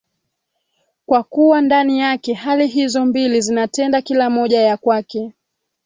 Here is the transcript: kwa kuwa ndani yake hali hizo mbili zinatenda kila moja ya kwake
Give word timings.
kwa 1.05 1.23
kuwa 1.23 1.61
ndani 1.61 1.99
yake 1.99 2.33
hali 2.33 2.67
hizo 2.67 3.05
mbili 3.05 3.41
zinatenda 3.41 4.01
kila 4.01 4.29
moja 4.29 4.61
ya 4.61 4.77
kwake 4.77 5.33